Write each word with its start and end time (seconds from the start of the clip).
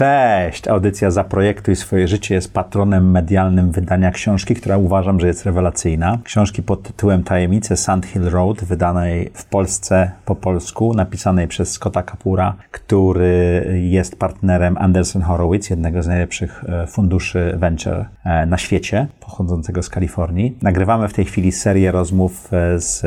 Cześć! 0.00 0.68
Audycja 0.68 1.10
Zaprojektuj 1.10 1.76
swoje 1.76 2.08
życie 2.08 2.34
jest 2.34 2.54
patronem 2.54 3.10
medialnym 3.10 3.70
wydania 3.70 4.10
książki, 4.10 4.54
która 4.54 4.76
uważam, 4.76 5.20
że 5.20 5.26
jest 5.26 5.46
rewelacyjna. 5.46 6.18
Książki 6.24 6.62
pod 6.62 6.82
tytułem 6.82 7.24
Tajemnice 7.24 7.76
Sand 7.76 8.06
Hill 8.06 8.30
Road, 8.30 8.64
wydanej 8.64 9.30
w 9.34 9.44
Polsce 9.44 10.10
po 10.24 10.34
polsku, 10.34 10.94
napisanej 10.94 11.48
przez 11.48 11.72
Scotta 11.72 12.02
Kapura, 12.02 12.56
który 12.70 13.64
jest 13.82 14.16
partnerem 14.16 14.76
Anderson 14.78 15.22
Horowitz, 15.22 15.70
jednego 15.70 16.02
z 16.02 16.06
najlepszych 16.06 16.64
e, 16.68 16.86
funduszy 16.86 17.54
venture 17.56 18.04
e, 18.24 18.46
na 18.46 18.58
świecie, 18.58 19.06
pochodzącego 19.20 19.82
z 19.82 19.88
Kalifornii. 19.88 20.58
Nagrywamy 20.62 21.08
w 21.08 21.12
tej 21.12 21.24
chwili 21.24 21.52
serię 21.52 21.92
rozmów 21.92 22.52
e, 22.52 22.78
z 22.78 23.02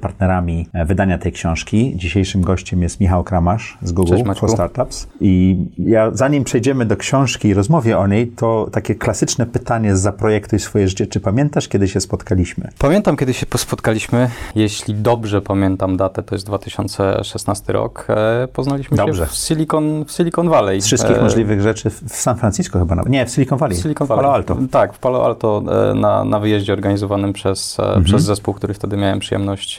partnerami 0.00 0.68
wydania 0.86 1.18
tej 1.18 1.32
książki. 1.32 1.92
Dzisiejszym 1.96 2.42
gościem 2.42 2.82
jest 2.82 3.00
Michał 3.00 3.24
Kramasz 3.24 3.78
z 3.82 3.92
Google 3.92 4.16
Cześć, 4.16 4.40
for 4.40 4.50
Startups. 4.50 5.08
I 5.20 5.56
ja 5.78 6.10
zanim 6.12 6.33
przejdziemy 6.42 6.86
do 6.86 6.96
książki 6.96 7.48
i 7.48 7.54
rozmowie 7.54 7.98
o 7.98 8.06
niej, 8.06 8.26
to 8.28 8.68
takie 8.72 8.94
klasyczne 8.94 9.46
pytanie 9.46 9.96
z 9.96 10.00
Zaprojektuj 10.00 10.58
swoje 10.58 10.88
życie. 10.88 11.06
Czy 11.06 11.20
pamiętasz, 11.20 11.68
kiedy 11.68 11.88
się 11.88 12.00
spotkaliśmy? 12.00 12.68
Pamiętam, 12.78 13.16
kiedy 13.16 13.34
się 13.34 13.46
spotkaliśmy. 13.56 14.30
Jeśli 14.54 14.94
dobrze 14.94 15.42
pamiętam 15.42 15.96
datę, 15.96 16.22
to 16.22 16.34
jest 16.34 16.46
2016 16.46 17.72
rok. 17.72 18.06
E, 18.08 18.48
poznaliśmy 18.52 18.96
Dobrze. 18.96 19.24
się 19.26 19.30
w 19.32 19.34
Silicon, 19.34 20.04
w 20.04 20.12
Silicon 20.12 20.48
Valley. 20.48 20.80
Z 20.80 20.86
wszystkich 20.86 21.18
E, 21.18 21.22
możliwych 21.22 21.60
rzeczy 21.60 21.90
w 21.90 22.16
San 22.16 22.36
Francisco 22.36 22.78
chyba 22.78 22.94
nawet. 22.94 23.12
Nie, 23.12 23.26
w 23.26 23.30
Silicon 23.30 23.58
Valley. 23.58 23.76
w 23.78 23.82
Silicon 23.82 24.06
Valley. 24.06 24.22
Palo 24.22 24.34
Alto. 24.34 24.56
Tak, 24.70 24.92
w 24.94 24.98
Palo 24.98 25.24
Alto 25.26 25.62
e, 25.90 25.94
na, 25.94 26.24
na 26.24 26.40
wyjeździe 26.40 26.72
organizowanym 26.72 27.32
przez, 27.32 27.80
Mhm. 27.80 28.04
przez 28.04 28.22
zespół, 28.22 28.54
który 28.54 28.74
wtedy 28.74 28.96
miałem 28.96 29.18
przyjemność 29.18 29.78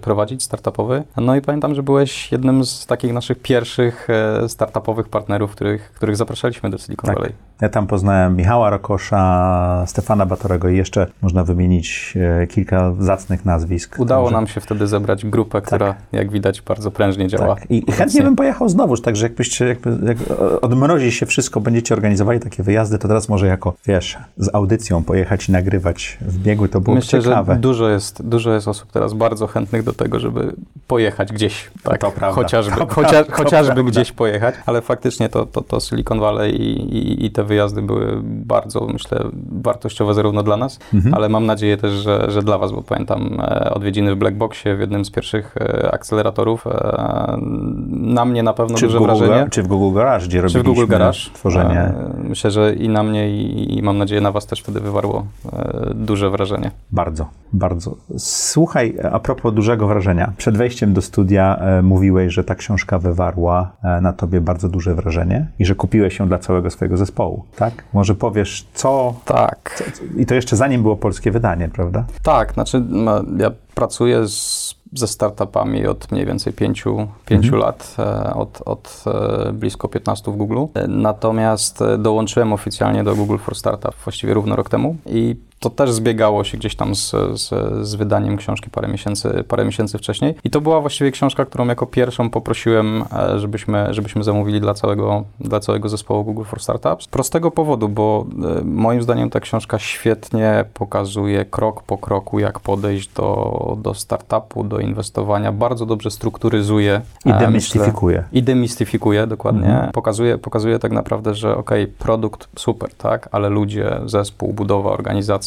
prowadzić, 0.00 0.42
startupowy. 0.42 1.02
No 1.16 1.36
i 1.36 1.40
pamiętam, 1.40 1.74
że 1.74 1.82
byłeś 1.82 2.32
jednym 2.32 2.64
z 2.64 2.86
takich 2.86 3.12
naszych 3.12 3.38
pierwszych 3.42 4.08
startupowych 4.48 5.08
partnerów, 5.08 5.50
których, 5.52 5.92
których 5.94 6.16
zapraszaliśmy 6.16 6.70
do 6.70 6.78
Silicon 6.78 7.06
Tak. 7.06 7.16
Valley. 7.16 7.32
Ja 7.60 7.68
tam 7.68 7.86
poznałem 7.86 8.36
Michała 8.36 8.70
Rokosza, 8.70 9.84
Stefana 9.86 10.26
Batorego 10.26 10.68
i 10.68 10.76
jeszcze 10.76 11.06
można 11.22 11.44
wymienić 11.44 12.14
e, 12.42 12.46
kilka 12.46 12.92
zacnych 12.98 13.44
nazwisk. 13.44 13.96
Udało 13.98 14.24
Także- 14.24 14.36
nam 14.36 14.46
się 14.46 14.60
wtedy 14.60 14.86
zebrać 14.86 15.26
grupę, 15.26 15.62
która 15.62 15.94
jak 16.12 16.30
widać 16.30 16.62
bardzo 16.62 16.90
prężnie 16.90 17.28
działa. 17.28 17.54
Tak. 17.54 17.70
I 17.70 17.78
obecnie. 17.82 17.94
chętnie 17.94 18.22
bym 18.22 18.36
pojechał 18.36 18.68
znowuż, 18.68 19.00
także 19.02 19.26
jakbyście, 19.26 19.66
jakby, 19.66 19.98
jak 20.08 20.18
odmrozi 20.62 21.12
się 21.12 21.26
wszystko, 21.26 21.60
będziecie 21.60 21.94
organizowali 21.94 22.40
takie 22.40 22.62
wyjazdy, 22.62 22.98
to 22.98 23.08
teraz 23.08 23.28
może 23.28 23.46
jako, 23.46 23.74
wiesz, 23.86 24.18
z 24.36 24.54
audycją 24.54 25.04
pojechać 25.04 25.48
i 25.48 25.52
nagrywać 25.52 26.18
w 26.20 26.38
biegu, 26.38 26.68
to 26.68 26.80
byłoby 26.80 26.98
Myślę, 27.00 27.22
ciekawe. 27.22 27.54
że 27.54 27.60
dużo 27.60 27.88
jest, 27.88 28.22
dużo 28.28 28.52
jest 28.54 28.68
osób 28.68 28.92
teraz 28.92 29.14
bardzo 29.14 29.46
chętnych 29.46 29.82
do 29.82 29.92
tego, 29.92 30.20
żeby 30.20 30.52
pojechać 30.88 31.32
gdzieś. 31.32 31.70
Tak, 31.82 32.00
To 32.00 32.10
prawda. 32.10 32.34
Chociażby, 32.42 32.76
To 32.76 32.86
chocia, 32.86 33.08
prawda. 33.08 33.24
To 33.36 33.42
chociażby 33.42 33.84
gdzieś 33.84 34.12
pojechać, 34.12 34.54
ale 34.66 34.82
faktycznie 34.82 35.28
to, 35.28 35.46
to, 35.46 35.60
to 35.62 35.73
Silicon 35.80 36.20
Valley 36.20 36.50
i, 36.62 36.96
i, 36.96 37.26
i 37.26 37.30
te 37.30 37.44
wyjazdy 37.44 37.82
były 37.82 38.20
bardzo, 38.24 38.86
myślę, 38.92 39.18
wartościowe 39.62 40.14
zarówno 40.14 40.42
dla 40.42 40.56
nas, 40.56 40.78
Mhm. 40.94 41.14
ale 41.14 41.28
mam 41.28 41.46
nadzieję 41.46 41.76
też, 41.76 41.92
że, 41.92 42.30
że 42.30 42.42
dla 42.42 42.58
Was, 42.58 42.72
bo 42.72 42.82
pamiętam 42.82 43.40
e, 43.40 43.70
odwiedziny 43.74 44.14
w 44.14 44.18
Blackboxie 44.18 44.76
w 44.76 44.80
jednym 44.80 45.04
z 45.04 45.10
pierwszych 45.10 45.56
e, 45.56 45.90
akceleratorów. 45.94 46.66
E, 46.66 47.36
na 47.90 48.24
mnie 48.24 48.42
na 48.42 48.52
pewno 48.52 48.76
czy, 48.76 48.86
duże 48.86 48.98
Google, 48.98 49.10
wrażenie. 49.16 49.46
czy 49.50 49.62
w 49.62 49.66
Google 49.66 49.96
Garage, 49.98 50.26
gdzie 50.26 50.42
Czy 50.42 50.48
w 50.48 50.54
robiliśmy 50.56 50.74
Google 50.74 50.86
Garage? 50.90 51.18
tworzenie. 51.34 51.92
Myślę, 52.18 52.50
że 52.50 52.74
i 52.74 52.88
na 52.88 53.02
mnie, 53.02 53.30
i, 53.36 53.78
i 53.78 53.82
mam 53.82 53.98
nadzieję 53.98 54.20
na 54.20 54.32
Was 54.32 54.46
też 54.46 54.60
wtedy 54.60 54.80
wywarło 54.80 55.26
duże 55.94 56.30
wrażenie. 56.30 56.70
Bardzo, 56.92 57.26
bardzo. 57.52 57.96
Słuchaj, 58.18 58.96
a 59.12 59.18
propos 59.20 59.54
dużego 59.54 59.86
wrażenia. 59.86 60.32
Przed 60.36 60.56
wejściem 60.56 60.92
do 60.92 61.02
studia 61.02 61.60
mówiłeś, 61.82 62.32
że 62.32 62.44
ta 62.44 62.54
książka 62.54 62.98
wywarła 62.98 63.72
na 64.02 64.12
tobie 64.12 64.40
bardzo 64.40 64.68
duże 64.68 64.94
wrażenie 64.94 65.46
i 65.58 65.63
że 65.64 65.74
kupiłeś 65.74 66.18
ją 66.18 66.28
dla 66.28 66.38
całego 66.38 66.70
swojego 66.70 66.96
zespołu, 66.96 67.44
tak? 67.56 67.84
Może 67.92 68.14
powiesz, 68.14 68.66
co... 68.74 69.14
Tak. 69.24 69.82
I 70.16 70.26
to 70.26 70.34
jeszcze 70.34 70.56
zanim 70.56 70.82
było 70.82 70.96
polskie 70.96 71.30
wydanie, 71.30 71.68
prawda? 71.68 72.04
Tak, 72.22 72.52
znaczy 72.52 72.82
no, 72.88 73.22
ja 73.38 73.50
pracuję 73.74 74.28
z, 74.28 74.74
ze 74.92 75.06
startupami 75.06 75.86
od 75.86 76.12
mniej 76.12 76.26
więcej 76.26 76.52
pięciu, 76.52 77.08
pięciu 77.26 77.56
lat, 77.56 77.96
e, 77.98 78.34
od, 78.34 78.62
od 78.64 79.04
e, 79.06 79.52
blisko 79.52 79.88
15 79.88 80.32
w 80.32 80.36
Google. 80.36 80.64
E, 80.74 80.88
Natomiast 80.88 81.80
dołączyłem 81.98 82.52
oficjalnie 82.52 83.04
do 83.04 83.16
Google 83.16 83.36
for 83.38 83.54
Startup 83.54 83.94
właściwie 84.04 84.34
równo 84.34 84.56
rok 84.56 84.68
temu 84.68 84.96
i 85.06 85.36
to 85.64 85.70
też 85.70 85.92
zbiegało 85.92 86.44
się 86.44 86.58
gdzieś 86.58 86.76
tam 86.76 86.94
z, 86.94 87.10
z, 87.34 87.50
z 87.88 87.94
wydaniem 87.94 88.36
książki 88.36 88.70
parę 88.70 88.88
miesięcy, 88.88 89.44
parę 89.48 89.64
miesięcy 89.64 89.98
wcześniej. 89.98 90.34
I 90.44 90.50
to 90.50 90.60
była 90.60 90.80
właściwie 90.80 91.10
książka, 91.10 91.44
którą 91.44 91.66
jako 91.66 91.86
pierwszą 91.86 92.30
poprosiłem, 92.30 93.04
e, 93.12 93.38
żebyśmy, 93.38 93.94
żebyśmy 93.94 94.24
zamówili 94.24 94.60
dla 94.60 94.74
całego, 94.74 95.24
dla 95.40 95.60
całego 95.60 95.88
zespołu 95.88 96.24
Google 96.24 96.44
for 96.44 96.60
Startups. 96.60 97.04
Z 97.04 97.08
prostego 97.08 97.50
powodu, 97.50 97.88
bo 97.88 98.26
e, 98.60 98.64
moim 98.64 99.02
zdaniem 99.02 99.30
ta 99.30 99.40
książka 99.40 99.78
świetnie 99.78 100.64
pokazuje 100.74 101.44
krok 101.44 101.82
po 101.82 101.98
kroku, 101.98 102.38
jak 102.38 102.60
podejść 102.60 103.08
do, 103.08 103.78
do 103.82 103.94
startupu, 103.94 104.64
do 104.64 104.78
inwestowania. 104.78 105.52
Bardzo 105.52 105.86
dobrze 105.86 106.10
strukturyzuje. 106.10 107.00
I 107.24 107.30
e, 107.30 107.38
demistyfikuje. 107.38 108.16
myślę, 108.16 108.38
I 108.38 108.42
demistyfikuje, 108.42 109.26
dokładnie. 109.26 109.68
Mhm. 109.68 109.92
Pokazuje, 109.92 110.38
pokazuje 110.38 110.78
tak 110.78 110.92
naprawdę, 110.92 111.34
że 111.34 111.56
okej, 111.56 111.86
produkt 111.86 112.48
super, 112.56 112.94
tak, 112.94 113.28
ale 113.32 113.48
ludzie, 113.48 114.00
zespół, 114.06 114.52
budowa 114.52 114.90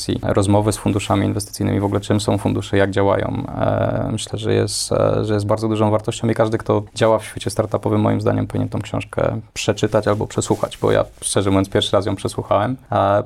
organizacji, 0.08 0.34
rozmowy 0.34 0.72
z 0.72 0.78
funduszami 0.78 1.26
inwestycyjnymi, 1.26 1.80
w 1.80 1.84
ogóle 1.86 2.00
czym 2.02 2.20
są 2.20 2.38
fundusze, 2.38 2.78
jak 2.78 2.92
działają. 2.92 3.44
E, 3.58 4.10
myślę, 4.12 4.40
że 4.40 4.54
jest, 4.54 4.92
e, 4.92 5.26
że 5.26 5.34
jest 5.34 5.46
bardzo 5.46 5.68
dużą 5.68 5.92
wartością 5.92 6.30
i 6.30 6.34
każdy, 6.34 6.58
kto 6.58 6.84
działa 6.96 7.20
w 7.20 7.26
świecie 7.26 7.50
startupowym, 7.50 8.02
moim 8.02 8.22
zdaniem 8.22 8.48
powinien 8.48 8.70
tą 8.70 8.82
książkę 8.82 9.42
przeczytać 9.54 10.08
albo 10.08 10.28
przesłuchać, 10.28 10.78
bo 10.78 10.92
ja 10.92 11.06
szczerze 11.22 11.50
mówiąc 11.50 11.70
pierwszy 11.70 11.96
raz 11.96 12.06
ją 12.06 12.16
przesłuchałem, 12.16 12.76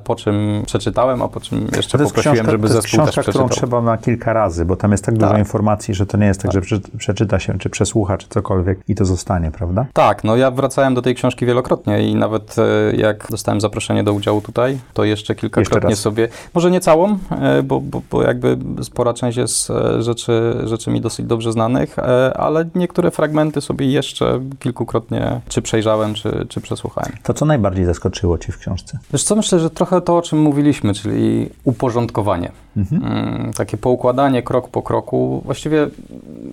po 0.04 0.14
czym 0.14 0.62
przeczytałem, 0.66 1.22
a 1.22 1.28
po 1.28 1.40
czym 1.40 1.68
jeszcze 1.76 1.98
poprosiłem, 1.98 2.34
książka, 2.34 2.50
żeby 2.50 2.68
to 2.68 2.74
jest 2.74 2.82
zespół 2.90 3.06
też 3.06 3.10
książka, 3.14 3.30
którą 3.30 3.48
przeczytał. 3.48 3.68
trzeba 3.68 3.82
na 3.82 3.98
kilka 3.98 4.32
razy, 4.32 4.64
bo 4.64 4.76
tam 4.76 4.92
jest 4.92 5.04
tak 5.04 5.14
dużo 5.14 5.28
Tak. 5.30 5.38
informacji, 5.38 5.94
że 5.94 6.06
to 6.06 6.16
nie 6.16 6.26
jest 6.26 6.42
tak, 6.42 6.52
że 6.52 6.60
prze, 6.60 6.80
przeczyta 6.98 7.38
się, 7.38 7.58
czy 7.58 7.70
przesłucha, 7.70 8.18
czy 8.18 8.28
cokolwiek 8.28 8.78
i 8.88 8.94
to 8.94 9.04
zostanie, 9.04 9.50
prawda? 9.50 9.86
Tak, 9.92 10.24
no 10.24 10.36
ja 10.36 10.50
wracałem 10.50 10.94
do 10.94 11.02
tej 11.02 11.14
książki 11.14 11.46
wielokrotnie 11.46 12.08
i 12.08 12.14
nawet 12.14 12.56
e, 12.58 12.96
jak 12.96 13.26
dostałem 13.30 13.60
zaproszenie 13.60 14.04
do 14.04 14.12
udziału 14.12 14.40
tutaj, 14.40 14.78
to 14.94 15.04
jeszcze 15.04 15.34
kilkakrotnie 15.34 15.90
raz. 15.90 15.98
sobie, 15.98 16.28
może 16.54 16.61
nie 16.70 16.80
całą, 16.80 17.18
e, 17.30 17.62
bo, 17.62 17.80
bo, 17.80 18.02
bo 18.10 18.22
jakby 18.22 18.58
spora 18.82 19.14
część 19.14 19.38
jest 19.38 19.70
e, 19.70 20.02
rzeczy, 20.02 20.56
rzeczy 20.64 20.90
mi 20.90 21.00
dosyć 21.00 21.26
dobrze 21.26 21.52
znanych, 21.52 21.98
e, 21.98 22.36
ale 22.36 22.68
niektóre 22.74 23.10
fragmenty 23.10 23.60
sobie 23.60 23.86
jeszcze 23.86 24.40
kilkukrotnie 24.58 25.40
czy 25.48 25.62
przejrzałem, 25.62 26.14
czy, 26.14 26.46
czy 26.48 26.60
przesłuchałem. 26.60 27.12
To 27.22 27.34
co 27.34 27.44
najbardziej 27.44 27.84
zaskoczyło 27.84 28.38
cię 28.38 28.52
w 28.52 28.58
książce? 28.58 28.98
Wiesz 29.12 29.24
co, 29.24 29.36
myślę, 29.36 29.58
że 29.58 29.70
trochę 29.70 30.00
to, 30.00 30.16
o 30.16 30.22
czym 30.22 30.40
mówiliśmy, 30.40 30.94
czyli 30.94 31.48
uporządkowanie. 31.64 32.52
Mhm. 32.76 33.04
Mm, 33.04 33.52
takie 33.52 33.76
poukładanie 33.76 34.42
krok 34.42 34.68
po 34.68 34.82
kroku. 34.82 35.42
Właściwie 35.44 35.88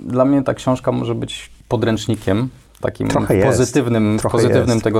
dla 0.05 0.25
mnie 0.25 0.43
ta 0.43 0.53
książka 0.53 0.91
może 0.91 1.15
być 1.15 1.51
podręcznikiem, 1.67 2.49
takim 2.81 3.07
Trochę 3.07 3.33
w 3.33 3.37
jest. 3.37 3.47
pozytywnym, 3.59 4.17
pozytywnym 4.31 4.69
jest. 4.69 4.83
tego 4.83 4.99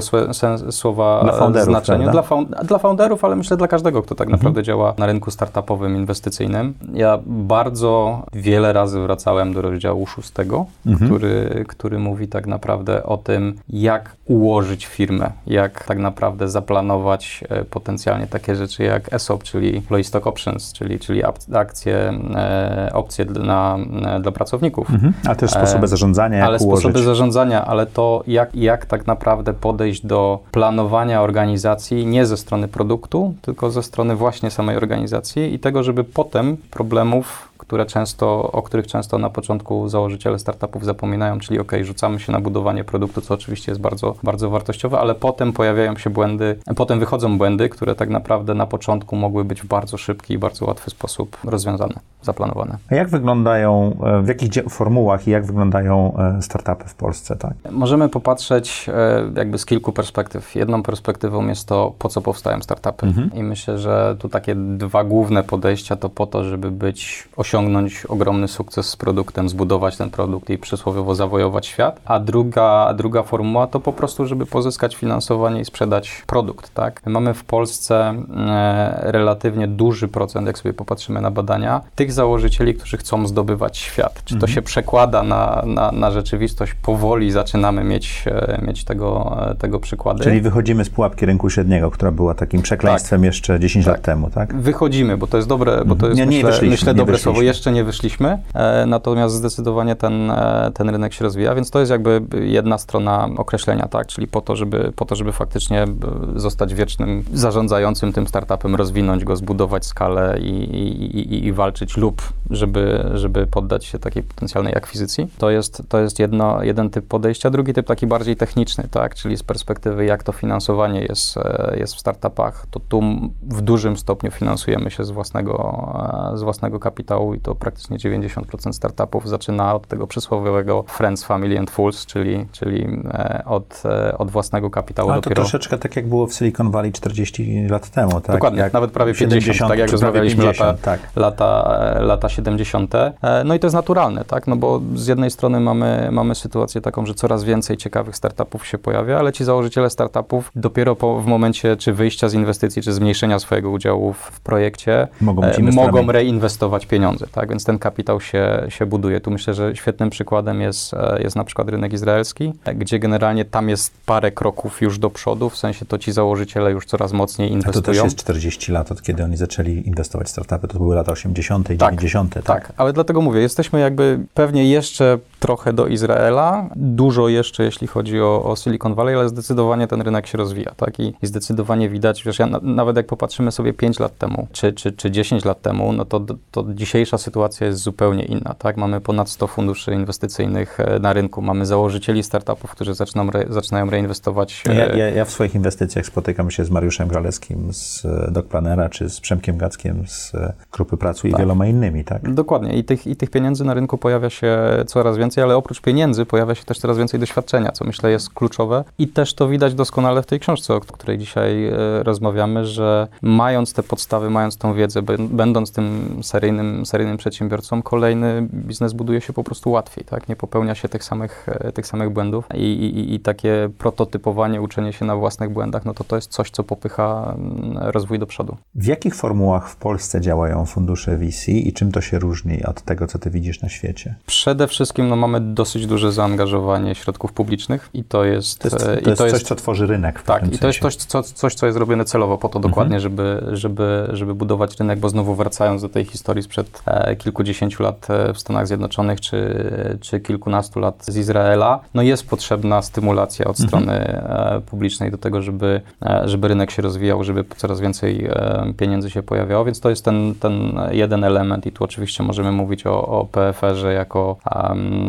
słowa 0.72 1.20
Dla 1.24 1.34
e, 1.34 1.40
founderów, 1.40 1.68
znaczeniu. 1.70 2.04
prawda? 2.12 2.46
Dla, 2.46 2.64
dla 2.64 2.78
founderów, 2.78 3.26
ale 3.26 3.36
myślę 3.36 3.58
dla 3.58 3.68
każdego, 3.68 4.02
kto 4.02 4.16
tak 4.16 4.28
Mhm. 4.28 4.40
naprawdę 4.40 4.64
działa 4.64 4.94
na 4.98 5.06
rynku 5.06 5.32
startupowym, 5.32 5.96
inwestycyjnym. 5.96 6.74
Ja 6.94 7.20
bardzo 7.26 8.24
wiele 8.34 8.74
razy 8.74 9.00
wracałem 9.02 9.54
do 9.54 9.62
rozdziału 9.62 10.08
szóstego, 10.08 10.66
Mhm. 10.86 11.12
który, 11.12 11.66
który 11.68 12.00
mówi 12.00 12.28
tak 12.28 12.48
naprawdę 12.48 13.04
o 13.04 13.18
tym, 13.18 13.56
jak 13.70 14.16
ułożyć 14.26 14.86
firmę, 14.86 15.32
jak 15.48 15.84
tak 15.84 15.98
naprawdę 15.98 16.48
zaplanować 16.50 17.44
e, 17.50 17.66
potencjalnie 17.66 18.28
takie 18.28 18.56
rzeczy 18.56 18.84
jak 18.84 19.14
ESOP, 19.14 19.44
czyli 19.44 19.78
Employee 19.78 20.04
Stock 20.04 20.28
Options, 20.28 20.74
czyli, 20.74 21.00
czyli 21.00 21.22
akcje, 21.54 21.96
e, 22.36 22.90
opcje 22.94 23.26
dla, 23.26 23.78
dla 24.22 24.32
pracowników. 24.32 24.90
Mhm. 24.90 25.14
Ale 25.26 25.36
też 25.36 25.52
sposoby 25.52 25.88
zarządzania, 25.88 26.38
jak 26.38 26.48
Ale 26.48 26.58
ułożyć. 26.58 26.84
sposoby 26.84 27.04
zarządzania, 27.06 27.66
ale 27.70 27.86
to 27.86 28.24
jak, 28.28 28.56
jak 28.56 28.86
tak 28.86 29.08
naprawdę 29.08 29.54
podejść 29.54 30.06
do 30.06 30.40
planowania 30.52 31.22
organizacji 31.22 32.06
nie 32.06 32.26
ze 32.26 32.38
strony 32.38 32.68
produktu, 32.68 33.34
tylko 33.42 33.72
ze 33.72 33.84
strony 33.84 34.16
właśnie 34.16 34.52
samej 34.52 34.78
organizacji 34.78 35.54
i 35.54 35.60
tego, 35.60 35.84
żeby 35.84 36.04
potem 36.04 36.58
problemów, 36.72 37.49
które 37.70 37.86
często, 37.86 38.52
o 38.52 38.62
których 38.62 38.88
często 38.88 39.18
na 39.18 39.30
początku 39.30 39.90
założyciele 39.90 40.40
startupów 40.40 40.86
zapominają, 40.86 41.40
czyli 41.40 41.60
ok, 41.60 41.72
rzucamy 41.82 42.20
się 42.20 42.32
na 42.32 42.40
budowanie 42.40 42.84
produktu, 42.84 43.22
co 43.22 43.34
oczywiście 43.34 43.72
jest 43.72 43.82
bardzo, 43.82 44.16
bardzo 44.24 44.50
wartościowe, 44.50 45.00
ale 45.00 45.16
potem 45.16 45.54
pojawiają 45.54 45.98
się 45.98 46.10
błędy, 46.10 46.60
potem 46.76 47.00
wychodzą 47.00 47.38
błędy, 47.38 47.70
które 47.70 47.96
tak 47.96 48.10
naprawdę 48.10 48.54
na 48.54 48.66
początku 48.66 49.16
mogły 49.16 49.44
być 49.46 49.62
w 49.62 49.66
bardzo 49.66 49.98
szybki 49.98 50.34
i 50.34 50.38
bardzo 50.38 50.66
łatwy 50.66 50.90
sposób 50.90 51.38
rozwiązane, 51.44 51.94
zaplanowane. 52.22 52.78
A 52.92 52.96
jak 52.96 53.10
wyglądają, 53.10 53.98
e, 54.04 54.22
w 54.22 54.28
jakich 54.28 54.52
formułach 54.70 55.28
i 55.28 55.32
jak 55.32 55.46
wyglądają 55.46 56.18
e, 56.18 56.42
startupy 56.42 56.84
w 56.88 56.96
Polsce, 56.96 57.36
tak? 57.36 57.54
Możemy 57.72 58.10
popatrzeć 58.10 58.90
e, 58.90 59.32
jakby 59.36 59.58
z 59.58 59.66
kilku 59.66 59.92
perspektyw. 59.92 60.56
Jedną 60.56 60.84
perspektywą 60.84 61.48
jest 61.48 61.68
to, 61.68 61.94
po 62.00 62.10
co 62.10 62.22
powstają 62.22 62.62
startupy. 62.62 63.08
Mhm. 63.08 63.32
I 63.34 63.44
myślę, 63.44 63.78
że 63.78 64.16
tu 64.20 64.30
takie 64.30 64.56
dwa 64.56 65.04
główne 65.04 65.44
podejścia 65.44 65.96
to 65.96 66.10
po 66.10 66.28
to, 66.28 66.44
żeby 66.44 66.72
być 66.72 67.30
osiągnięte 67.38 67.59
osiągnąć 67.60 68.06
ogromny 68.06 68.48
sukces 68.48 68.90
z 68.90 68.96
produktem, 68.96 69.50
zbudować 69.50 69.98
ten 69.98 70.10
produkt 70.10 70.50
i 70.50 70.58
przysłowiowo 70.58 71.16
zawojować 71.16 71.66
świat. 71.68 72.00
A 72.06 72.20
druga, 72.20 72.94
druga 72.98 73.24
formuła 73.24 73.68
to 73.68 73.80
po 73.80 73.94
prostu, 73.94 74.26
żeby 74.26 74.46
pozyskać 74.46 74.96
finansowanie 74.96 75.62
i 75.62 75.66
sprzedać 75.66 76.24
produkt. 76.28 76.74
Tak? 76.74 77.02
My 77.06 77.12
mamy 77.12 77.34
w 77.34 77.44
Polsce 77.44 78.14
e, 78.48 79.12
relatywnie 79.12 79.68
duży 79.68 80.08
procent, 80.08 80.48
jak 80.48 80.58
sobie 80.58 80.74
popatrzymy 80.74 81.22
na 81.22 81.32
badania, 81.32 81.82
tych 81.96 82.12
założycieli, 82.12 82.74
którzy 82.74 82.98
chcą 82.98 83.28
zdobywać 83.28 83.78
świat. 83.78 84.14
Czy 84.26 84.34
to 84.34 84.46
Mhm. 84.46 84.54
się 84.54 84.62
przekłada 84.62 85.24
na, 85.24 85.64
na, 85.66 85.92
na 85.92 86.12
rzeczywistość? 86.12 86.74
Powoli 86.74 87.32
zaczynamy 87.32 87.84
mieć, 87.84 88.24
e, 88.28 88.62
mieć 88.68 88.84
tego, 88.84 89.38
e, 89.52 89.56
tego 89.56 89.80
przykłady. 89.80 90.24
Czyli 90.24 90.42
wychodzimy 90.42 90.86
z 90.86 90.90
pułapki 90.90 91.26
rynku 91.26 91.50
średniego, 91.50 91.92
która 91.92 92.12
była 92.12 92.34
takim 92.34 92.62
przekleństwem 92.62 93.24
jeszcze 93.24 93.60
10 93.60 93.86
lat 93.86 94.02
temu, 94.02 94.30
tak? 94.30 94.56
Wychodzimy, 94.56 95.18
bo 95.18 95.28
to 95.28 95.38
jest 95.38 95.50
dobre, 95.50 95.86
bo 95.86 95.96
to 95.96 96.08
jest 96.08 96.18
Nie, 96.18 96.26
nie 96.26 96.44
myślę, 96.44 96.70
myślę 96.70 96.94
nie 96.94 96.98
dobre 96.98 97.18
słowo. 97.18 97.42
Jeszcze 97.50 97.72
nie 97.72 97.84
wyszliśmy, 97.84 98.38
e, 98.54 98.86
natomiast 98.86 99.36
zdecydowanie 99.36 99.96
ten, 99.96 100.32
e, 100.32 100.72
ten 100.74 100.90
rynek 100.90 101.14
się 101.14 101.24
rozwija, 101.24 101.56
więc 101.56 101.72
to 101.72 101.80
jest 101.80 101.92
jakby 101.92 102.22
jedna 102.42 102.78
strona 102.78 103.30
określenia, 103.38 103.88
tak? 103.88 104.08
Czyli 104.08 104.28
po 104.28 104.42
to, 104.42 104.56
żeby, 104.56 104.94
po 104.96 105.06
to, 105.06 105.16
żeby 105.16 105.32
faktycznie 105.32 105.84
e, 105.84 105.88
zostać 106.36 106.74
wiecznym 106.74 107.24
zarządzającym 107.34 108.14
tym 108.14 108.28
startupem, 108.28 108.76
rozwinąć 108.76 109.24
go, 109.24 109.36
zbudować 109.36 109.86
skalę 109.86 110.40
i, 110.40 110.50
i, 110.50 111.18
i, 111.20 111.46
i 111.46 111.54
walczyć 111.54 111.98
lub 111.98 112.22
żeby, 112.50 113.10
żeby 113.14 113.48
poddać 113.48 113.86
się 113.86 114.00
takiej 114.00 114.24
potencjalnej 114.24 114.76
akwizycji. 114.76 115.28
To 115.38 115.50
jest, 115.50 115.84
to 115.90 116.00
jest 116.00 116.20
jedno, 116.20 116.64
jeden 116.64 116.90
typ 116.90 117.08
podejścia, 117.08 117.50
drugi 117.50 117.74
typ 117.74 117.88
taki 117.88 118.08
bardziej 118.08 118.36
techniczny, 118.36 118.88
tak? 118.92 119.16
Czyli 119.16 119.38
z 119.38 119.44
perspektywy 119.44 120.06
jak 120.06 120.24
to 120.24 120.32
finansowanie 120.32 121.02
jest, 121.02 121.36
jest 121.78 121.96
w 121.96 122.00
startupach, 122.00 122.66
to 122.72 122.80
tu 122.80 123.02
w 123.42 123.62
dużym 123.62 123.98
stopniu 123.98 124.32
finansujemy 124.32 124.92
się 124.92 125.04
z 125.04 125.12
własnego, 125.12 125.94
z 126.34 126.44
własnego 126.44 126.80
kapitału 126.80 127.39
i 127.40 127.42
to 127.42 127.56
praktycznie 127.56 127.98
90% 127.98 128.74
startupów 128.74 129.30
zaczyna 129.30 129.76
od 129.76 129.88
tego 129.88 130.08
przysłowiowego 130.08 130.84
Friends, 130.88 131.24
Family 131.24 131.60
and 131.60 131.72
Fools, 131.72 132.06
czyli, 132.06 132.46
czyli 132.52 132.88
e, 133.14 133.44
od, 133.46 133.84
e, 133.86 134.18
od 134.18 134.32
własnego 134.32 134.70
kapitału 134.70 135.10
Ale 135.10 135.22
to 135.22 135.30
dopiero. 135.30 135.42
troszeczkę 135.42 135.78
tak 135.78 135.96
jak 135.96 136.08
było 136.08 136.28
w 136.28 136.34
Silicon 136.34 136.72
Valley 136.72 136.92
40 136.92 137.68
lat 137.70 137.90
temu, 137.90 138.22
tak? 138.22 138.36
Dokładnie, 138.36 138.60
Jak 138.60 138.74
nawet 138.74 138.92
prawie 138.92 139.14
50, 139.14 139.44
70, 139.44 139.70
tak 139.70 139.80
jak 139.80 139.92
rozmawialiśmy 139.92 140.44
50, 140.44 140.68
lata, 140.70 140.82
tak. 140.84 141.00
lata, 141.16 141.80
e, 141.96 142.02
lata 142.02 142.30
70. 142.30 142.96
E, 142.96 143.14
No 143.46 143.56
i 143.56 143.60
to 143.60 143.68
jest 143.68 143.76
naturalne, 143.76 144.26
tak? 144.26 144.48
No 144.48 144.56
bo 144.56 144.82
z 144.96 145.08
jednej 145.08 145.32
strony 145.32 145.60
mamy, 145.60 146.10
mamy 146.12 146.36
sytuację 146.36 146.82
taką, 146.82 147.06
że 147.06 147.14
coraz 147.14 147.44
więcej 147.44 147.78
ciekawych 147.78 148.16
startupów 148.16 148.68
się 148.68 148.78
pojawia, 148.78 149.20
ale 149.20 149.34
ci 149.34 149.44
założyciele 149.44 149.90
startupów 149.90 150.52
dopiero 150.56 150.96
po, 150.96 151.20
w 151.22 151.26
momencie 151.26 151.78
czy 151.78 151.94
wyjścia 151.94 152.30
z 152.30 152.34
inwestycji, 152.34 152.82
czy 152.82 152.94
zmniejszenia 152.94 153.40
swojego 153.40 153.70
udziału 153.70 154.14
w, 154.14 154.40
projekcie 154.40 155.08
Mogą 155.22 155.42
mogą 155.72 156.12
reinwestować 156.12 156.86
pieniądze, 156.86 157.26
tak? 157.30 157.50
Więc 157.50 157.66
ten 157.66 157.80
kapitał 157.80 158.22
się, 158.22 158.66
się 158.70 158.86
buduje. 158.86 159.22
Tu 159.22 159.32
myślę, 159.32 159.54
że 159.54 159.76
świetnym 159.76 160.10
przykładem 160.10 160.62
jest, 160.62 160.94
e, 160.94 161.22
jest 161.24 161.36
na 161.36 161.44
przykład 161.44 161.70
rynek 161.70 161.94
izraelski, 161.94 162.54
gdzie 162.76 163.00
generalnie 163.00 163.46
tam 163.46 163.70
jest 163.70 163.94
parę 164.06 164.32
kroków 164.32 164.82
już 164.82 165.00
do 165.00 165.10
przodu, 165.10 165.50
w 165.50 165.58
sensie 165.58 165.86
to 165.86 165.98
ci 165.98 166.12
założyciele 166.12 166.72
już 166.72 166.86
coraz 166.86 167.12
mocniej 167.12 167.50
A 167.50 167.52
to 167.52 167.64
też 167.64 167.76
inwestują. 167.76 168.04
jest 168.04 168.18
40 168.18 168.72
lat, 168.72 168.92
od 168.92 169.02
kiedy 169.02 169.24
oni 169.24 169.38
zaczęli 169.38 169.88
inwestować 169.88 170.28
w 170.28 170.30
startupy. 170.30 170.68
To 170.68 170.78
były 170.80 170.96
lata 170.96 171.12
80. 171.12 171.70
i 171.70 171.78
Tak, 171.78 171.90
90. 171.90 172.34
Tak. 172.34 172.44
Tak, 172.44 172.74
ale 172.78 172.94
dlatego 172.94 173.22
mówię, 173.22 173.42
jesteśmy 173.42 173.80
jakby 173.80 174.20
pewnie 174.34 174.70
jeszcze 174.72 175.18
trochę 175.40 175.74
do 175.74 175.88
Izraela, 175.88 176.70
dużo 176.76 177.28
jeszcze 177.28 177.64
jeśli 177.64 177.88
chodzi 177.88 178.22
o, 178.22 178.44
o 178.44 178.56
Silicon 178.56 178.96
Valley, 178.96 179.16
ale 179.16 179.30
zdecydowanie 179.30 179.88
ten 179.88 180.02
rynek 180.02 180.28
się 180.28 180.38
rozwija, 180.38 180.72
tak? 180.78 181.00
I, 181.00 181.14
i 181.22 181.28
zdecydowanie 181.28 181.90
widać, 181.90 182.24
wiesz, 182.24 182.40
ja 182.40 182.46
na, 182.48 182.60
nawet 182.64 182.98
jak 182.98 183.06
popatrzymy 183.08 183.52
sobie 183.52 183.74
5 183.74 184.00
lat 184.00 184.18
temu, 184.18 184.48
czy, 184.52 184.74
czy, 184.74 184.92
czy 184.92 185.12
10 185.12 185.46
lat 185.46 185.62
temu, 185.62 185.94
no 185.94 186.06
to, 186.06 186.22
to 186.52 186.66
dzisiejsza 186.74 187.18
sytuacja 187.18 187.68
jest 187.68 187.80
zupełnie 187.80 188.24
inna, 188.26 188.54
tak? 188.60 188.78
Mamy 188.78 189.02
ponad 189.02 189.30
100 189.30 189.48
funduszy 189.48 189.94
inwestycyjnych 189.94 190.80
e, 190.80 191.00
na 191.00 191.14
rynku, 191.14 191.42
mamy 191.42 191.66
założycieli 191.66 192.24
startupów, 192.24 192.72
którzy 192.72 192.94
zaczną 192.94 193.28
re, 193.30 193.46
zaczynają 193.50 193.90
reinwestować. 193.90 194.64
e, 194.70 194.76
Ja, 194.76 194.86
ja, 194.96 195.10
ja 195.10 195.26
w 195.26 195.30
swoich 195.32 195.56
inwestycjach 195.56 196.06
spotykam 196.06 196.52
się 196.52 196.66
z 196.66 196.70
Mariuszem 196.72 197.08
Gralewskim 197.08 197.74
z 197.74 198.06
e, 198.06 198.32
Docplanera, 198.32 198.90
czy 198.90 199.10
z 199.10 199.20
Przemkiem 199.20 199.58
Gackiem 199.58 200.04
z 200.08 200.32
Grupy 200.72 200.98
Pracu 200.98 201.28
i 201.28 201.32
Tak. 201.32 201.40
wieloma 201.40 201.68
innymi, 201.68 202.04
tak? 202.04 202.34
Dokładnie. 202.34 202.74
I 202.78 202.84
tych, 202.84 203.08
I 203.08 203.16
tych 203.16 203.30
pieniędzy 203.30 203.66
na 203.66 203.74
rynku 203.74 203.98
pojawia 203.98 204.30
się 204.30 204.58
coraz 204.88 205.18
więcej, 205.18 205.29
ale 205.38 205.58
oprócz 205.58 205.82
pieniędzy 205.82 206.26
pojawia 206.26 206.56
się 206.56 206.64
też 206.64 206.80
coraz 206.80 206.98
więcej 206.98 207.20
doświadczenia, 207.20 207.72
co 207.72 207.86
myślę 207.86 208.12
jest 208.12 208.30
kluczowe. 208.30 208.84
I 208.98 209.08
też 209.08 209.34
to 209.34 209.48
widać 209.48 209.74
doskonale 209.74 210.24
w 210.24 210.26
tej 210.26 210.40
książce, 210.40 210.76
o 210.76 210.80
której 210.80 211.18
dzisiaj 211.18 211.68
e, 211.68 211.74
rozmawiamy, 212.04 212.66
że 212.66 213.08
mając 213.22 213.74
te 213.74 213.84
podstawy, 213.84 214.30
mając 214.30 214.58
tą 214.58 214.74
wiedzę, 214.74 215.02
bę- 215.02 215.28
będąc 215.28 215.72
tym 215.72 216.20
seryjnym, 216.24 216.86
seryjnym 216.86 217.18
przedsiębiorcą, 217.18 217.82
kolejny 217.82 218.48
biznes 218.54 218.94
buduje 218.94 219.22
się 219.22 219.34
po 219.34 219.44
prostu 219.44 219.72
łatwiej, 219.72 220.06
tak? 220.06 220.30
Nie 220.30 220.36
popełnia 220.36 220.76
się 220.76 220.90
tych 220.90 221.04
samych, 221.04 221.46
e, 221.50 221.72
tych 221.72 221.88
samych 221.88 222.10
błędów. 222.10 222.46
I, 222.54 222.64
i, 222.64 223.14
I 223.14 223.20
takie 223.20 223.70
prototypowanie, 223.78 224.62
uczenie 224.62 224.94
się 224.94 225.06
na 225.06 225.16
własnych 225.16 225.50
błędach, 225.50 225.86
no 225.86 225.94
to 225.94 226.04
to 226.04 226.16
jest 226.16 226.32
coś, 226.32 226.52
co 226.52 226.64
popycha 226.64 227.36
mm, 227.38 227.78
rozwój 227.78 228.20
do 228.20 228.28
przodu. 228.28 228.58
W 228.76 228.86
jakich 228.86 229.16
formułach 229.16 229.70
w 229.70 229.76
Polsce 229.76 230.22
działają 230.22 230.66
fundusze 230.66 231.18
VC 231.18 231.48
i 231.52 231.74
czym 231.74 231.92
to 231.92 232.02
się 232.02 232.20
różni 232.20 232.64
od 232.64 232.82
tego, 232.82 233.08
co 233.08 233.20
ty 233.20 233.30
widzisz 233.30 233.62
na 233.62 233.70
świecie? 233.70 234.16
Przede 234.26 234.68
wszystkim 234.68 235.10
no, 235.10 235.16
mamy 235.20 235.40
dosyć 235.42 235.88
duże 235.88 236.12
zaangażowanie 236.12 236.96
środków 236.96 237.34
publicznych 237.34 237.90
i 237.94 238.04
to 238.04 238.24
jest... 238.24 238.60
To 238.60 238.68
jest, 238.68 238.88
e, 238.88 238.98
to 238.98 239.00
i 239.00 239.10
jest 239.10 239.18
coś, 239.18 239.44
co 239.44 239.56
tworzy 239.56 239.88
rynek 239.88 240.20
w 240.20 240.24
tak, 240.24 240.54
i 240.54 240.58
to 240.58 240.68
jest 240.68 240.80
sensie. 240.80 240.82
coś 240.82 240.96
co, 240.96 241.24
coś, 241.24 241.56
co 241.56 241.66
jest 241.66 241.78
robione 241.78 242.06
celowo 242.06 242.38
po 242.38 242.50
to 242.50 242.60
dokładnie, 242.60 243.00
żeby, 243.00 243.44
żeby, 243.52 244.10
żeby 244.14 244.36
budować 244.36 244.80
rynek, 244.80 245.00
bo 245.00 245.10
znowu 245.10 245.36
wracając 245.36 245.82
do 245.82 245.90
tej 245.90 246.06
historii 246.06 246.44
sprzed 246.44 246.82
e, 246.86 247.16
kilkudziesięciu 247.16 247.84
lat 247.84 248.08
e, 248.10 248.34
w 248.34 248.40
Stanach 248.40 248.68
Zjednoczonych, 248.68 249.22
czy, 249.22 249.70
czy 250.02 250.20
kilkunastu 250.20 250.80
lat 250.80 251.06
z 251.06 251.18
Izraela, 251.18 251.80
no 251.94 252.02
jest 252.02 252.30
potrzebna 252.30 252.82
stymulacja 252.82 253.46
od 253.46 253.58
strony 253.58 253.94
e, 253.94 254.62
publicznej 254.66 255.12
do 255.12 255.18
tego, 255.18 255.42
żeby, 255.42 255.82
żeby 256.26 256.48
rynek 256.48 256.72
się 256.72 256.82
rozwijał, 256.82 257.24
żeby 257.24 257.46
coraz 257.58 257.80
więcej 257.80 258.30
pieniędzy 258.78 259.10
się 259.10 259.24
pojawiało, 259.24 259.66
więc 259.66 259.80
to 259.80 259.90
jest 259.90 260.06
ten, 260.06 260.36
ten 260.40 260.80
jeden 260.92 261.24
element 261.24 261.66
i 261.66 261.72
tu 261.72 261.84
oczywiście 261.84 262.24
możemy 262.24 262.52
mówić 262.52 262.86
o, 262.86 263.08
o 263.08 263.26
PFR-ze 263.26 263.94
jako, 263.94 264.38
inwes- 264.46 265.09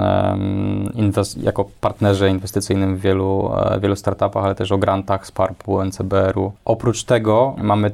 jako 1.43 1.65
partnerze 1.81 2.31
inwestycyjnym 2.31 2.97
w 2.97 3.01
wielu, 3.01 3.51
e, 3.57 3.81
wielu 3.81 3.97
startupach, 3.97 4.45
ale 4.45 4.55
też 4.55 4.73
o 4.73 4.79
grantach 4.79 5.27
z 5.27 5.33
PARP-u, 5.33 5.85
NCBR-u. 5.85 6.53
Oprócz 6.65 7.05
tego 7.05 7.55
mamy 7.59 7.91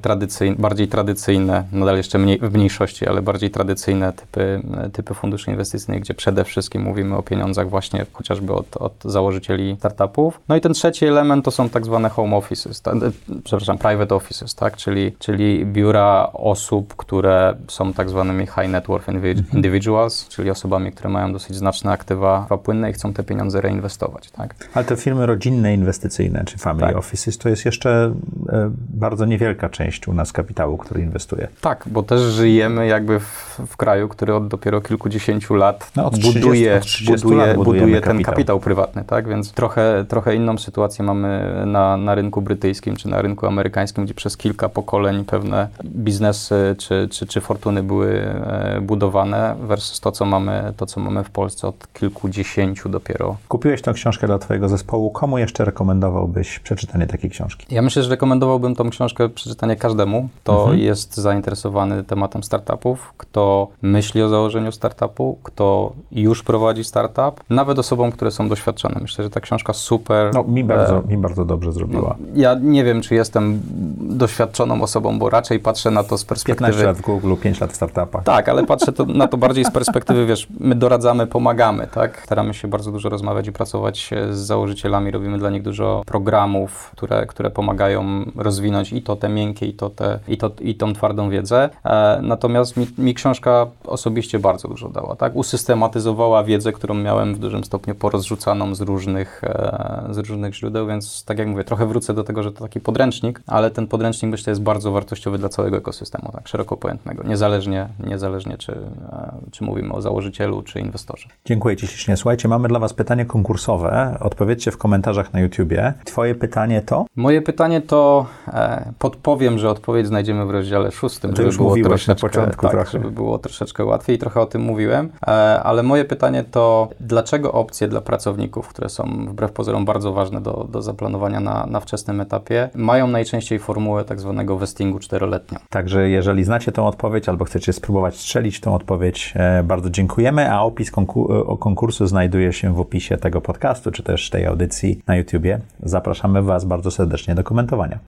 bardziej 0.58 0.88
tradycyjne, 0.88 1.64
nadal 1.73 1.97
jeszcze 1.97 2.19
mniej, 2.19 2.38
w 2.38 2.55
mniejszości, 2.55 3.08
ale 3.08 3.23
bardziej 3.23 3.50
tradycyjne 3.50 4.12
typy, 4.12 4.60
e, 4.77 4.91
typy 4.91 5.15
funduszy 5.15 5.51
inwestycyjnych, 5.51 6.03
gdzie 6.03 6.15
przede 6.15 6.44
wszystkim 6.44 6.82
mówimy 6.82 7.17
o 7.17 7.22
pieniądzach 7.22 7.69
właśnie 7.70 8.06
chociażby 8.13 8.53
od, 8.53 8.77
od 8.77 8.93
założycieli 9.05 9.77
startupów. 9.79 10.41
No 10.48 10.56
i 10.56 10.60
ten 10.60 10.72
trzeci 10.72 11.06
element 11.06 11.44
to 11.44 11.51
są 11.51 11.69
tak 11.69 11.84
zwane 11.84 12.08
home 12.08 12.36
offices, 12.36 12.82
ta, 12.82 12.93
e, 12.93 12.96
przepraszam, 13.44 13.79
private 13.79 14.15
offices, 14.15 14.55
tak? 14.55 14.77
czyli, 14.77 15.13
czyli 15.19 15.67
biura 15.67 16.31
osób, 16.32 16.94
które 16.96 17.55
są 17.69 17.93
tak 17.93 18.10
zwanymi 18.10 18.46
high 18.46 18.69
net 18.69 18.86
worth 18.86 19.08
individuals, 19.55 20.29
czyli 20.29 20.51
osobami, 20.51 20.93
które 20.93 21.10
mają 21.10 21.32
dosyć 21.32 21.56
znaczne 21.56 21.93
aktywa 22.00 22.46
płynne 22.65 22.91
i 22.91 22.93
chcą 22.93 23.12
te 23.12 23.22
pieniądze 23.22 23.60
reinwestować. 23.60 24.31
Tak? 24.31 24.55
Ale 24.74 24.84
te 24.84 24.96
firmy 24.96 25.26
rodzinne, 25.26 25.74
inwestycyjne, 25.74 26.44
czy 26.44 26.58
family 26.58 26.86
Tak. 26.86 26.96
offices, 26.96 27.38
to 27.38 27.48
jest 27.48 27.65
jeszcze 27.65 28.12
e, 28.48 28.70
bardzo 28.88 29.24
niewielka 29.24 29.69
część 29.69 30.08
u 30.08 30.15
nas 30.15 30.32
kapitału, 30.32 30.76
który 30.79 31.00
inwestuje. 31.03 31.48
Tak, 31.60 31.84
bo 31.86 32.03
też 32.03 32.20
żyjemy 32.20 32.86
jakby 32.86 33.20
w, 33.20 33.60
w 33.67 33.76
kraju, 33.76 34.08
który 34.08 34.34
od 34.34 34.48
dopiero 34.48 34.81
kilkudziesięciu 34.81 35.55
lat 35.55 35.93
No, 35.96 36.05
od 36.06 36.12
30 36.15 36.41
buduje, 36.41 36.76
od 36.76 36.82
30 36.82 37.22
buduje, 37.26 37.46
lat 37.46 37.56
budujemy 37.56 37.86
buduje 37.86 38.00
ten 38.00 38.12
kapitał. 38.12 38.32
kapitał 38.34 38.60
prywatny, 38.60 39.05
tak? 39.05 39.29
Więc 39.29 39.53
trochę, 39.53 40.05
trochę 40.08 40.34
inną 40.34 40.58
sytuację 40.58 41.05
mamy 41.05 41.53
na, 41.67 41.96
na 41.96 42.15
rynku 42.15 42.43
brytyjskim 42.43 42.96
czy 42.96 43.08
na 43.08 43.22
rynku 43.22 43.46
amerykańskim, 43.46 44.05
gdzie 44.05 44.15
przez 44.15 44.36
kilka 44.36 44.69
pokoleń 44.69 45.24
pewne 45.24 45.69
biznesy 45.84 46.74
czy, 46.79 47.08
czy, 47.10 47.26
czy 47.26 47.41
fortuny 47.41 47.82
były 47.82 48.20
e, 48.22 48.81
budowane 48.82 49.56
versus 49.60 50.00
to, 50.00 50.12
co 50.12 50.24
mamy, 50.24 50.72
to, 50.76 50.86
co 50.86 51.00
mamy 51.00 51.24
w 51.24 51.31
Polsce 51.31 51.69
od 51.69 51.85
kilkudziesięciu 51.93 52.88
dopiero 52.88 53.36
Kupiłeś 53.48 53.82
tę 53.82 53.93
książkę 53.93 54.26
dla 54.26 54.38
twojego 54.38 54.69
zespołu. 54.69 55.10
Komu 55.10 55.38
jeszcze 55.38 55.64
rekomendowałbyś 55.64 56.58
przeczytanie 56.58 57.06
takiej 57.06 57.31
książki? 57.31 57.66
Ja 57.74 57.82
myślę, 57.82 58.02
że 58.02 58.10
rekomendowałbym 58.10 58.74
tą 58.74 58.90
książkę 58.90 59.28
przeczytanie 59.28 59.76
każdemu, 59.76 60.28
kto 60.43 60.60
Mhm. 60.60 60.78
jest 60.78 61.16
zainteresowany 61.16 62.05
tematem 62.05 62.43
startupów, 62.43 63.12
kto 63.16 63.69
myśli 63.82 64.22
o 64.22 64.28
założeniu 64.28 64.72
startupu, 64.72 65.38
kto 65.43 65.93
już 66.12 66.43
prowadzi 66.43 66.84
startup, 66.84 67.40
nawet 67.50 67.78
osobom, 67.78 68.12
które 68.12 68.31
są 68.31 68.48
doświadczone. 68.48 68.98
Myślę, 69.02 69.24
że 69.24 69.31
ta 69.31 69.40
książka 69.40 69.72
super. 69.72 70.34
No, 70.34 70.44
mi 70.44 70.64
bardzo, 70.64 70.98
e, 70.98 71.02
mi 71.08 71.16
bardzo 71.16 71.44
dobrze 71.44 71.72
zrobiła. 71.72 72.16
ja 72.34 72.55
nie 72.62 72.84
wiem, 72.84 73.00
czy 73.00 73.14
jestem 73.14 73.60
doświadczoną 74.00 74.82
osobą, 74.82 75.19
bo 75.19 75.31
raczej 75.31 75.60
patrzę 75.60 75.90
na 75.90 76.02
to 76.05 76.19
z 76.19 76.24
15 76.24 76.44
perspektywy. 76.55 76.86
lat 76.86 76.96
w 76.96 77.00
Google, 77.00 77.34
5 77.43 77.60
lat 77.60 77.72
w 77.72 77.76
startupach. 77.76 78.24
Tak, 78.24 78.48
ale 78.48 78.66
patrzę 78.66 78.93
to, 78.93 79.05
na 79.05 79.28
to 79.28 79.36
bardziej 79.36 79.64
z 79.64 79.70
perspektywy, 79.70 80.26
wiesz, 80.26 80.46
my 80.60 80.74
doradzamy, 80.74 81.26
pomagamy, 81.26 81.75
tak? 81.86 82.22
Staramy 82.24 82.54
się 82.54 82.68
bardzo 82.68 82.92
dużo 82.92 83.08
rozmawiać 83.08 83.46
i 83.46 83.52
pracować 83.52 84.10
e, 84.12 84.32
z 84.32 84.38
założycielami, 84.38 85.10
robimy 85.10 85.38
dla 85.38 85.50
nich 85.50 85.62
dużo 85.62 86.02
programów, 86.06 86.90
które, 86.96 87.26
które 87.26 87.50
pomagają 87.50 88.24
rozwinąć 88.36 88.92
i 88.92 89.02
to 89.02 89.16
te 89.16 89.28
miękkie, 89.28 89.66
i 89.66 89.74
to, 89.74 89.90
te, 89.90 90.18
i 90.28 90.38
to 90.38 90.50
i 90.60 90.74
tą 90.74 90.92
twardą 90.92 91.30
wiedzę. 91.30 91.70
E, 91.84 92.18
natomiast 92.22 92.76
mi, 92.76 92.86
mi 92.98 93.14
książka 93.14 93.36
książka 93.36 93.66
osobiście 93.86 94.38
bardzo 94.38 94.68
dużo 94.68 94.88
dała, 94.88 95.16
tak? 95.16 95.36
Usystematyzowała 95.36 96.44
wiedzę, 96.44 96.72
którą 96.72 96.94
miałem 96.94 97.34
w 97.34 97.38
dużym 97.38 97.64
stopniu 97.64 97.94
porozrzucaną 97.94 98.74
z 98.74 98.80
różnych, 98.80 99.44
e, 99.44 100.06
z 100.10 100.18
różnych 100.18 100.54
źródeł, 100.54 100.86
więc 100.86 101.24
tak 101.24 101.38
jak 101.38 101.48
mówię, 101.48 101.64
trochę 101.64 101.86
wrócę 101.86 102.14
do 102.14 102.24
tego, 102.24 102.42
że 102.42 102.52
to 102.52 102.64
taki 102.64 102.80
podręcznik, 102.80 103.42
ale 103.46 103.70
ten 103.70 103.86
podręcznik 103.86 104.30
myślę 104.30 104.50
jest 104.50 104.62
bardzo 104.62 104.92
wartościowy 104.92 105.38
dla 105.38 105.48
całego 105.48 105.76
ekosystemu, 105.76 106.32
tak 106.32 106.48
szeroko 106.48 106.76
pojętego, 106.76 107.22
niezależnie, 107.22 107.88
niezależnie 108.06 108.58
czy, 108.58 108.72
e, 108.72 109.32
czy 109.50 109.64
mówimy 109.64 109.92
o 109.92 110.02
założycielu, 110.02 110.62
czy 110.62 110.80
inwestorze. 110.80 111.28
Dziękuję 111.44 111.66
Ci 111.75 111.87
ślicznie. 111.87 112.17
Słuchajcie, 112.17 112.49
mamy 112.49 112.69
dla 112.69 112.79
Was 112.79 112.93
pytanie 112.94 113.25
konkursowe. 113.25 114.17
Odpowiedzcie 114.20 114.70
w 114.70 114.79
komentarzach 114.79 115.32
na 115.32 115.41
YouTubie. 115.41 115.93
Twoje 116.05 116.35
pytanie 116.35 116.82
to? 116.82 117.06
Moje 117.17 117.43
pytanie 117.43 117.81
to, 117.81 118.27
e, 118.49 118.93
podpowiem, 118.99 119.58
że 119.58 119.70
odpowiedź 119.70 120.06
znajdziemy 120.06 120.46
w 120.46 120.51
rozdziale 120.51 120.93
szóstym, 120.93 121.32
To 121.35 121.43
już 121.43 121.56
było 121.56 121.69
mówiłeś 121.69 122.06
na 122.06 122.15
początku 122.15 122.63
tak, 122.63 122.70
trochę. 122.70 122.91
żeby 122.91 123.11
było 123.11 123.39
troszeczkę 123.39 123.85
łatwiej, 123.85 124.19
trochę 124.19 124.41
o 124.41 124.46
tym 124.46 124.63
mówiłem, 124.63 125.08
e, 125.27 125.31
ale 125.63 125.82
moje 125.82 126.05
pytanie 126.05 126.44
to, 126.44 126.89
dlaczego 127.01 127.53
opcje 127.53 127.89
dla 127.89 128.01
pracowników, 128.01 128.69
które 128.69 128.89
są 128.89 129.27
wbrew 129.29 129.53
pozorom 129.53 129.85
bardzo 129.85 130.13
ważne 130.13 130.41
do, 130.41 130.67
do 130.70 130.82
zaplanowania 130.82 131.41
na, 131.41 131.67
na 131.67 131.81
wczesnym 131.81 132.20
etapie, 132.20 132.69
mają 132.75 133.06
najczęściej 133.06 133.58
formułę 133.58 134.05
tak 134.05 134.20
zwanego 134.20 134.56
vestingu 134.58 134.99
czteroletnią? 134.99 135.58
Także 135.70 136.08
jeżeli 136.08 136.44
znacie 136.44 136.73
tą 136.73 136.87
odpowiedź 136.87 137.29
albo 137.29 137.44
chcecie 137.44 137.73
spróbować 137.73 138.17
strzelić 138.17 138.61
tą 138.61 138.75
odpowiedź, 138.75 139.32
e, 139.37 139.63
bardzo 139.63 139.91
dziękujemy, 139.91 140.53
a 140.53 140.61
opis 140.63 140.93
konku- 140.93 141.32
e, 141.32 141.45
o 141.46 141.56
konkursu 141.56 142.06
znajduje 142.06 142.53
się 142.53 142.74
w 142.74 142.81
opisie 142.81 143.17
tego 143.17 143.41
podcastu, 143.41 143.91
czy 143.91 144.03
też 144.03 144.31
tej 144.31 144.46
audycji 144.46 145.00
na 145.06 145.17
YouTubie. 145.17 145.60
Zapraszamy 145.82 146.43
Was 146.43 146.65
bardzo 146.65 146.91
serdecznie 146.91 147.34
do 147.34 147.44
komentowania. 147.44 147.98